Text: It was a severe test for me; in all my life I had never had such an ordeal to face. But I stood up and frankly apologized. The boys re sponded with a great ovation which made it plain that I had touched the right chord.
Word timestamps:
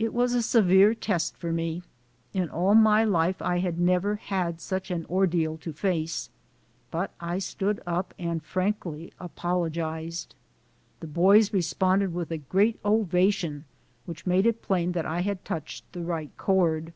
It 0.00 0.12
was 0.12 0.34
a 0.34 0.42
severe 0.42 0.96
test 0.96 1.36
for 1.36 1.52
me; 1.52 1.84
in 2.32 2.48
all 2.50 2.74
my 2.74 3.04
life 3.04 3.40
I 3.40 3.60
had 3.60 3.78
never 3.78 4.16
had 4.16 4.60
such 4.60 4.90
an 4.90 5.06
ordeal 5.08 5.58
to 5.58 5.72
face. 5.72 6.28
But 6.90 7.12
I 7.20 7.38
stood 7.38 7.80
up 7.86 8.14
and 8.18 8.42
frankly 8.42 9.12
apologized. 9.20 10.34
The 10.98 11.06
boys 11.06 11.52
re 11.52 11.60
sponded 11.62 12.10
with 12.12 12.32
a 12.32 12.38
great 12.38 12.80
ovation 12.84 13.64
which 14.06 14.26
made 14.26 14.44
it 14.44 14.60
plain 14.60 14.90
that 14.90 15.06
I 15.06 15.20
had 15.20 15.44
touched 15.44 15.84
the 15.92 16.02
right 16.02 16.36
chord. 16.36 16.92